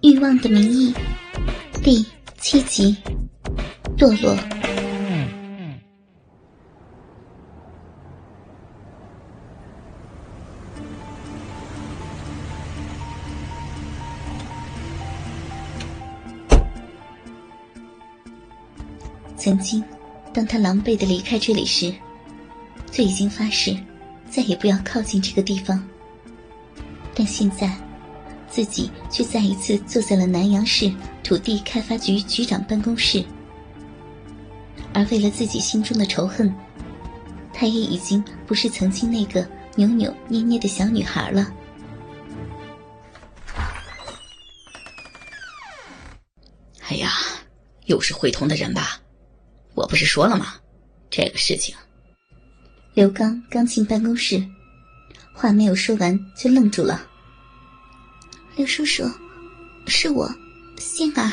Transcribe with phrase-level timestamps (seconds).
[0.00, 0.94] 欲望的名义》
[1.82, 2.06] 第
[2.36, 2.96] 七集，
[3.96, 4.36] 堕落。
[19.36, 19.82] 曾经，
[20.32, 21.92] 当他狼狈的离开这里时，
[22.92, 23.76] 就已经发誓，
[24.30, 25.82] 再也不要靠近这个地方。
[27.16, 27.76] 但现在，
[28.50, 33.24] 自己却再一次坐在了南阳市土地开发局局长办公室，
[34.92, 36.52] 而为了自己心中的仇恨，
[37.52, 39.46] 他也已经不是曾经那个
[39.76, 41.52] 扭扭捏捏的小女孩了。
[46.88, 47.10] 哎呀，
[47.84, 49.00] 又是会同的人吧？
[49.74, 50.54] 我不是说了吗？
[51.10, 51.74] 这个事情。
[52.94, 54.42] 刘刚刚进办公室，
[55.32, 57.06] 话没有说完就愣住了。
[58.58, 59.08] 刘叔叔，
[59.86, 60.28] 是我，
[60.78, 61.30] 仙儿。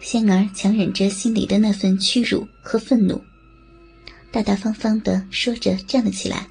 [0.00, 3.18] 仙儿强忍着心里的那份屈辱和愤怒，
[4.30, 6.46] 大大方方的说着站了起来。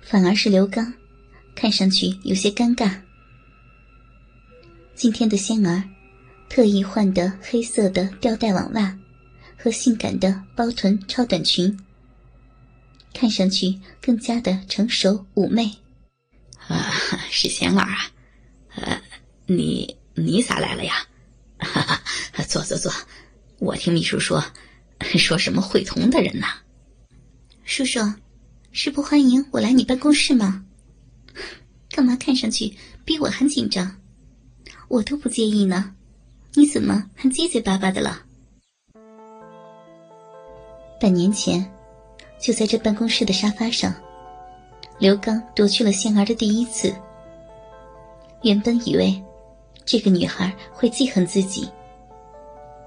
[0.00, 0.90] 反而是刘刚，
[1.54, 2.90] 看上去有些尴尬。
[4.94, 5.84] 今天的仙儿，
[6.48, 8.98] 特意换的黑色的吊带网袜，
[9.58, 11.78] 和性感的包臀超短裙，
[13.12, 15.70] 看上去更加的成熟妩媚。
[16.68, 16.92] 啊，
[17.30, 18.12] 是贤儿啊，
[18.76, 19.00] 呃，
[19.46, 20.94] 你你咋来了呀？
[21.58, 22.02] 哈哈，
[22.46, 22.92] 坐坐坐，
[23.58, 24.44] 我听秘书说，
[25.00, 26.46] 说什么会同的人呢？
[27.64, 28.00] 叔叔，
[28.70, 30.64] 是不欢迎我来你办公室吗？
[31.90, 34.00] 干嘛看上去比我还紧张？
[34.88, 35.94] 我都不介意呢，
[36.54, 38.22] 你怎么还结结巴巴的了？
[41.00, 41.68] 半年前，
[42.40, 43.94] 就在这办公室的沙发上。
[44.98, 46.92] 刘刚夺去了仙儿的第一次。
[48.42, 49.20] 原本以为
[49.84, 51.68] 这个女孩会记恨自己，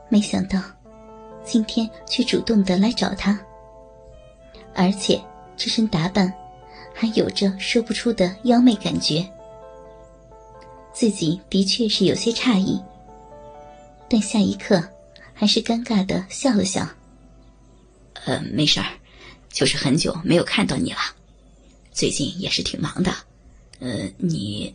[0.09, 0.61] 没想到
[1.43, 3.39] 今天却主动的来找他，
[4.73, 5.19] 而且
[5.55, 6.31] 这身打扮
[6.93, 9.25] 还有着说不出的妖媚感觉。
[10.93, 12.81] 自己的确是有些诧异，
[14.09, 14.83] 但下一刻
[15.33, 16.85] 还是尴尬的笑了笑
[18.25, 18.87] ：“呃，没事儿，
[19.49, 20.99] 就是很久没有看到你了。”
[21.91, 23.13] 最近也是挺忙的，
[23.79, 24.71] 呃，你，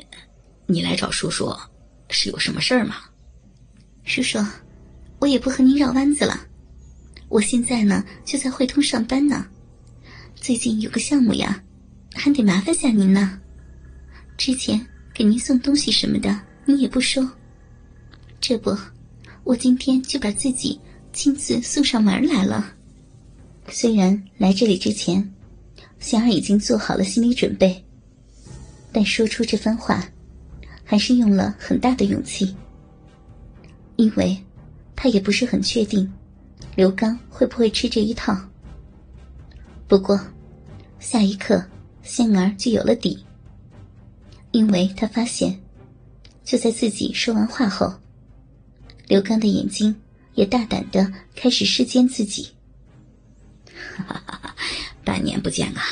[0.67, 1.57] 你来找叔叔，
[2.11, 2.97] 是有什么事儿吗？
[4.05, 4.39] 叔叔，
[5.19, 6.39] 我也不和您绕弯子了，
[7.29, 9.47] 我现在呢就在汇通上班呢，
[10.35, 11.63] 最近有个项目呀，
[12.15, 13.41] 还得麻烦下您呢。
[14.37, 17.27] 之前给您送东西什么的，您也不收，
[18.43, 18.77] 这不，
[19.43, 20.79] 我今天就把自己
[21.15, 22.75] 亲自送上门来了。
[23.71, 25.33] 虽然来这里之前。
[25.99, 27.85] 仙儿已经做好了心理准备，
[28.93, 30.07] 但说出这番话，
[30.85, 32.55] 还是用了很大的勇气。
[33.97, 34.37] 因为，
[34.95, 36.13] 他也不是很确定，
[36.75, 38.39] 刘刚会不会吃这一套。
[39.89, 40.21] 不过，
[41.01, 41.65] 下一刻，
[42.03, 43.25] 仙儿就有了底。
[44.53, 45.59] 因为他发现，
[46.45, 47.93] 就在自己说完话后，
[49.09, 49.95] 刘刚的眼睛
[50.35, 52.49] 也大胆的开始视奸自己。
[53.97, 54.46] 哈哈哈。
[55.07, 55.85] 半年不见啊，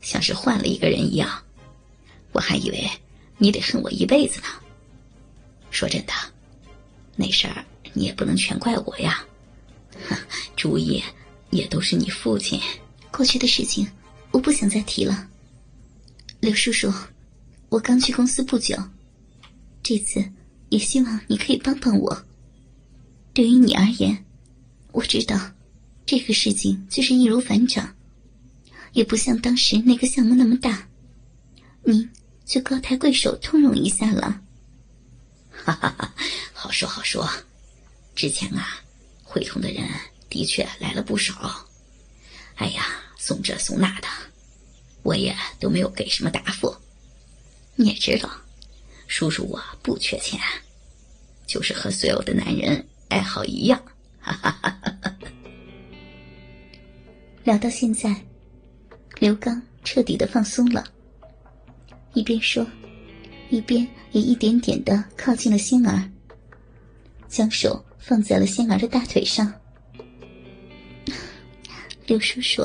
[0.00, 1.40] 像是换了一个人一样，
[2.32, 2.90] 我还以为
[3.38, 4.48] 你得恨我一辈子呢。
[5.70, 6.12] 说真的，
[7.14, 9.24] 那事儿你也不能全怪我呀，
[10.56, 11.00] 主意
[11.50, 12.60] 也都是你父亲。
[13.12, 13.86] 过去的事情，
[14.32, 15.28] 我不想再提了。
[16.40, 16.92] 刘叔叔，
[17.68, 18.76] 我刚去公司不久，
[19.80, 20.28] 这次
[20.70, 22.26] 也希望你可以帮帮我。
[23.32, 24.24] 对于你而言，
[24.90, 25.52] 我知道
[26.04, 27.95] 这个事情就是易如反掌。
[28.96, 30.88] 也不像当时那个项目那么大，
[31.84, 32.10] 您
[32.46, 34.40] 就高抬贵手通融一下了。
[35.50, 36.14] 哈哈哈，
[36.54, 37.28] 好说好说。
[38.14, 38.80] 之前啊，
[39.22, 39.86] 会同的人
[40.30, 41.68] 的确来了不少。
[42.54, 42.86] 哎呀，
[43.18, 44.08] 送这送那的，
[45.02, 46.74] 我也都没有给什么答复。
[47.74, 48.30] 你也知道，
[49.08, 50.40] 叔叔我不缺钱，
[51.46, 53.78] 就是和所有的男人爱好一样。
[54.20, 55.16] 哈哈哈哈
[57.44, 58.18] 聊到现在。
[59.18, 60.84] 刘刚彻底的放松了，
[62.12, 62.66] 一边说，
[63.48, 66.10] 一边也一点点的靠近了仙儿，
[67.26, 69.52] 将手放在了仙儿的大腿上。
[72.06, 72.62] 刘叔叔，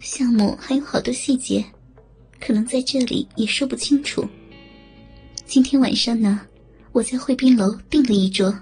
[0.00, 1.64] 项目还有好多细节，
[2.40, 4.26] 可能在这里也说不清楚。
[5.44, 6.40] 今天晚上呢，
[6.92, 8.52] 我在汇宾楼订了一桌，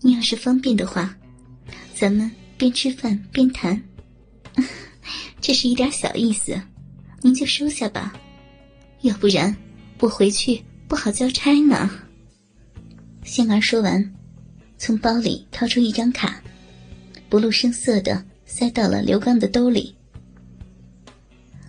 [0.00, 1.14] 你要是方便的话，
[1.94, 3.80] 咱们边吃饭边谈。
[5.40, 6.60] 这是一点小意思，
[7.22, 8.12] 您就收下吧。
[9.02, 9.56] 要不然，
[10.00, 11.90] 我回去不好交差呢。
[13.24, 14.14] 仙儿说完，
[14.76, 16.42] 从包里掏出一张卡，
[17.28, 19.94] 不露声色的塞到了刘刚的兜里。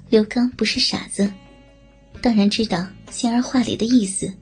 [0.10, 1.32] 刘刚不是傻子，
[2.22, 4.34] 当然知道仙儿话里的意思。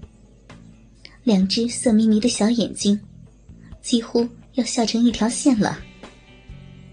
[1.23, 2.97] 两只色眯眯的小眼睛，
[3.81, 5.77] 几乎要笑成一条线了。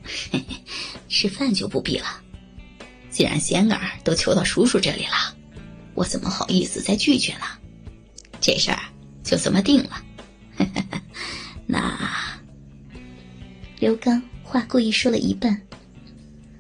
[0.03, 0.57] 嘿嘿，
[1.09, 2.21] 吃饭就不必了。
[3.15, 5.37] 既然仙儿都求到叔叔这里了，
[5.95, 7.45] 我怎么好意思再拒绝呢？
[8.41, 8.81] 这事儿
[9.23, 10.03] 就这么定了。
[11.65, 11.97] 那
[13.79, 15.63] 刘刚话故意说了一半，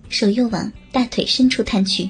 [0.08, 2.08] 手又往大腿深处探去。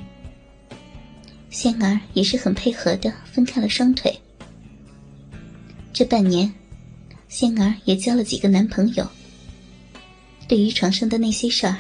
[1.49, 4.15] 仙儿也是很配合的，分开了双腿。
[5.91, 6.53] 这半年，
[7.29, 9.11] 仙儿也交了几个男朋友。
[10.47, 11.79] 对于床上的那些事儿，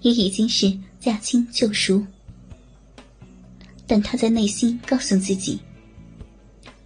[0.00, 2.02] 也已经是驾轻就熟。
[3.86, 5.60] 但他在内心告诉自己，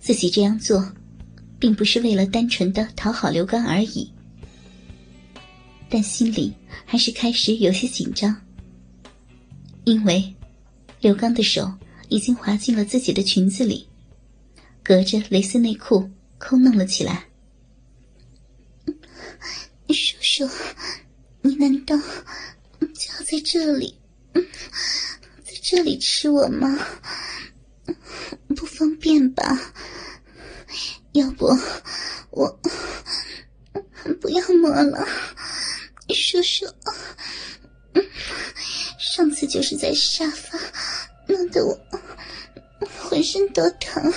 [0.00, 0.92] 自己这样做。
[1.60, 4.08] 并不是为了单纯的讨好刘刚而已，
[5.88, 6.54] 但心里
[6.86, 8.40] 还是开始有些紧张，
[9.82, 10.32] 因为
[11.00, 11.68] 刘刚的手
[12.08, 13.88] 已经滑进了自己的裙子里，
[14.84, 17.26] 隔着蕾丝内裤抠弄了起来。
[19.88, 20.48] 叔叔，
[21.42, 23.96] 你难道就要在这里，
[25.44, 26.78] 在这里吃我吗？
[28.56, 29.72] 不方便吧？
[31.12, 31.46] 要不，
[32.30, 32.60] 我
[34.20, 35.06] 不要摸了，
[36.14, 36.66] 叔叔。
[38.98, 40.58] 上次就是在沙发
[41.26, 41.78] 弄得我
[43.00, 44.12] 浑身都疼。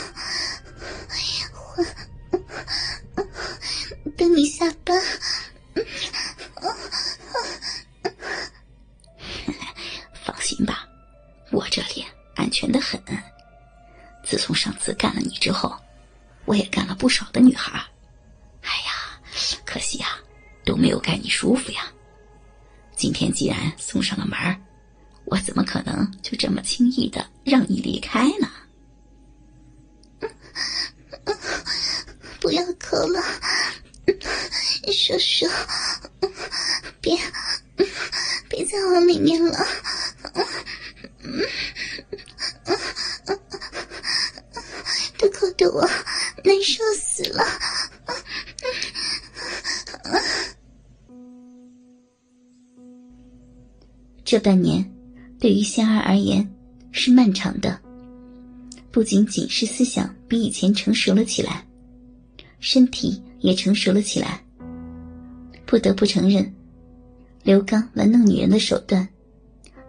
[11.51, 12.05] 我这里
[12.35, 13.01] 安全的很。
[14.23, 15.75] 自从上次干了你之后。
[16.45, 17.79] 我也干了不少的女孩，
[18.63, 19.21] 哎呀，
[19.63, 20.17] 可惜呀，
[20.65, 21.83] 都没有干你舒服呀。
[22.95, 24.37] 今天既然送上了门
[25.25, 28.49] 我怎么可能就这么轻易的让你离开呢？
[32.41, 33.21] 不要抠了，
[34.91, 35.45] 叔叔，
[36.99, 37.15] 别
[38.49, 39.59] 别再往里面了。
[45.69, 45.81] 我。
[46.43, 47.43] 难受死了！
[54.23, 54.89] 这半年，
[55.39, 56.49] 对于仙儿而言
[56.91, 57.79] 是漫长的。
[58.89, 61.65] 不仅仅是思想比以前成熟了起来，
[62.59, 64.43] 身体也成熟了起来。
[65.65, 66.53] 不得不承认，
[67.43, 69.07] 刘刚玩弄女人的手段，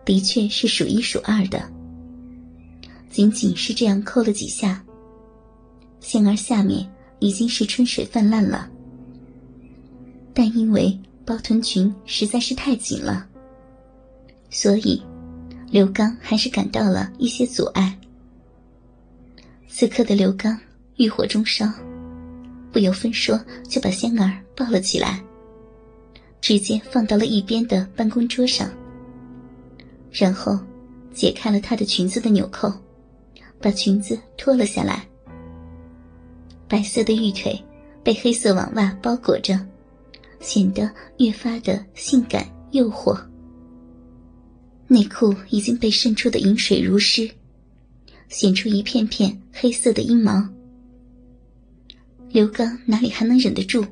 [0.04, 1.68] 的确是数一数二的。
[3.10, 4.84] 仅仅是这样扣了几下。
[6.12, 6.86] 仙儿下面
[7.20, 8.68] 已经是春水泛滥了，
[10.34, 10.94] 但因为
[11.24, 13.26] 包臀裙实在是太紧了，
[14.50, 15.02] 所以
[15.70, 17.98] 刘刚还是感到了一些阻碍。
[19.66, 20.54] 此刻的刘刚
[20.96, 21.66] 欲火中烧，
[22.70, 25.18] 不由分说就把仙儿抱了起来，
[26.42, 28.70] 直接放到了一边的办公桌上，
[30.10, 30.60] 然后
[31.14, 32.70] 解开了她的裙子的纽扣，
[33.62, 35.08] 把裙子脱了下来。
[36.72, 37.62] 白色的玉腿
[38.02, 39.60] 被黑色网袜包裹着，
[40.40, 43.14] 显得越发的性感诱惑。
[44.88, 47.30] 内裤已经被渗出的饮水如湿，
[48.30, 50.48] 显出一片片黑色的阴毛。
[52.30, 53.84] 刘刚哪里还能忍得住，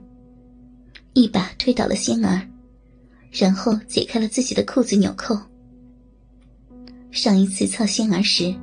[1.12, 2.49] 一把推倒了仙儿，
[3.31, 5.38] 然后解开了自己的裤子纽扣。
[7.11, 8.55] 上一次操仙儿时，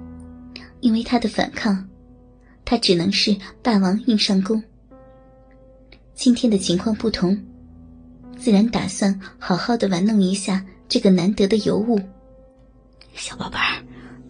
[0.82, 1.88] 因为他的反抗。
[2.70, 3.34] 他只能是
[3.64, 4.62] 霸王硬上弓。
[6.14, 7.42] 今天的情况不同，
[8.38, 11.98] 自然打算好好的玩弄一下这个难得的尤物。
[13.16, 13.82] 小宝贝儿，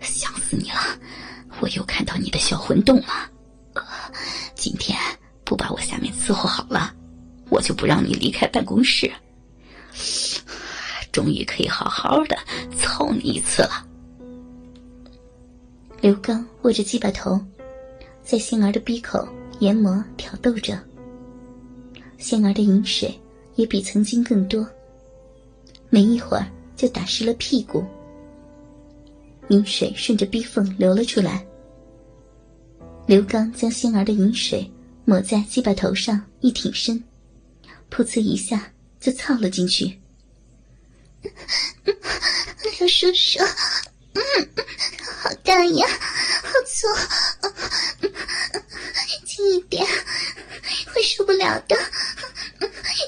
[0.01, 0.77] 想死你了！
[1.62, 3.27] 我又看到你的小魂洞了。
[4.53, 4.96] 今天
[5.44, 6.94] 不把我下面伺候好了，
[7.50, 9.12] 我就不让你离开办公室。
[11.12, 12.38] 终于可以好好的
[12.77, 13.84] 操你一次了。
[16.01, 17.44] 刘刚握着鸡巴头。
[18.29, 19.25] 在仙儿的鼻口
[19.60, 20.77] 研磨挑逗着，
[22.17, 23.17] 仙儿的饮水
[23.55, 24.67] 也比曾经更多，
[25.89, 27.86] 没一会儿就打湿了屁股。
[29.48, 31.48] 饮水顺着逼缝流了出来。
[33.05, 34.69] 刘刚将仙儿的饮水
[35.05, 37.01] 抹在鸡巴头上，一挺身，
[37.89, 38.69] 噗呲一下
[39.00, 39.98] 就操了进去。
[42.77, 43.39] 刘叔叔，
[45.21, 45.88] 好干呀，
[46.43, 46.88] 好粗，
[49.25, 49.86] 轻、嗯、一点，
[50.93, 51.75] 会受不了的。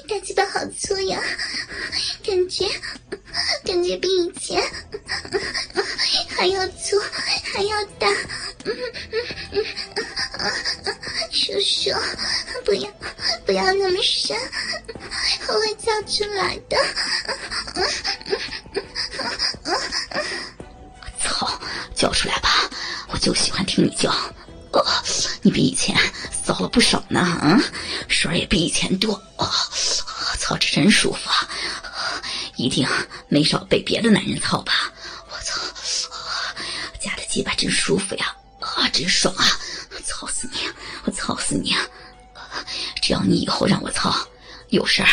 [0.08, 1.22] 大鸡巴好粗呀，
[2.24, 2.68] 感觉
[3.64, 4.62] 感觉比以前、
[6.36, 6.98] 还要粗，
[7.52, 8.08] 还要大。
[8.64, 8.76] 嗯
[9.52, 9.64] 嗯、
[11.30, 11.90] 叔叔，
[12.64, 12.90] 不要
[13.46, 14.36] 不要那么深，
[15.48, 16.76] 我会叫出来的。
[24.72, 24.84] 呃，
[25.42, 25.96] 你比以前
[26.44, 27.60] 骚了不少呢，啊，
[28.08, 29.14] 水也比以前多。
[29.36, 29.50] 啊，
[30.38, 31.48] 操，这真舒服啊！
[32.56, 32.86] 一定
[33.28, 34.92] 没少被别的男人操吧？
[35.30, 35.60] 我操，
[37.00, 38.36] 夹的鸡巴真舒服呀！
[38.60, 39.44] 啊，真爽啊！
[40.04, 40.58] 操死你！
[41.04, 41.74] 我操死你！
[43.00, 44.14] 只要你以后让我操，
[44.68, 45.08] 有事儿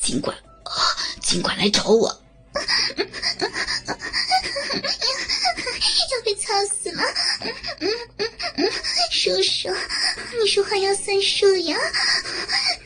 [0.00, 0.72] 尽管啊，
[1.20, 2.22] 尽管来找我。
[6.24, 7.02] 被操死了！
[7.40, 7.52] 嗯
[8.18, 8.70] 嗯嗯
[9.10, 9.68] 叔叔，
[10.40, 11.76] 你说话要算数呀！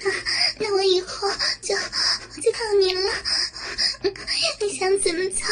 [0.03, 0.11] 那
[0.59, 1.29] 那我以后
[1.61, 1.75] 就
[2.43, 3.11] 就靠你了。
[4.61, 5.47] 你想怎么操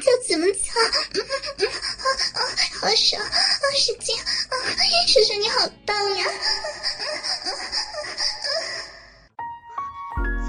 [0.00, 0.80] 就怎么操，
[2.80, 3.22] 好爽，
[3.74, 4.16] 使劲！
[5.08, 6.24] 叔叔你好棒呀！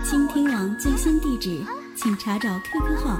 [0.09, 1.65] 倾听网最新地址，
[2.01, 3.19] 请查找 QQ 号